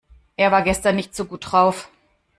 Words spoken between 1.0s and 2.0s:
so gut drauf.